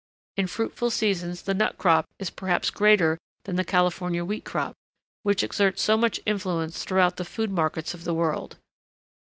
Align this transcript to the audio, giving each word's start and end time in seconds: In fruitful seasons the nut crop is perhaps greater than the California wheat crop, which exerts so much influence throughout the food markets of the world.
In 0.35 0.47
fruitful 0.47 0.89
seasons 0.89 1.43
the 1.43 1.53
nut 1.53 1.77
crop 1.77 2.07
is 2.17 2.31
perhaps 2.31 2.71
greater 2.71 3.19
than 3.43 3.55
the 3.55 3.63
California 3.63 4.25
wheat 4.25 4.43
crop, 4.43 4.73
which 5.21 5.43
exerts 5.43 5.83
so 5.83 5.95
much 5.95 6.19
influence 6.25 6.83
throughout 6.83 7.17
the 7.17 7.23
food 7.23 7.51
markets 7.51 7.93
of 7.93 8.03
the 8.03 8.15
world. 8.15 8.57